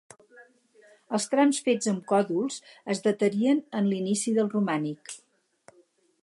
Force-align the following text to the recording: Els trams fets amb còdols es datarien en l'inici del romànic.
Els 1.17 1.27
trams 1.33 1.59
fets 1.67 1.89
amb 1.91 2.01
còdols 2.11 2.57
es 2.95 3.03
datarien 3.09 3.61
en 3.81 3.93
l'inici 3.93 4.35
del 4.39 4.51
romànic. 4.57 5.15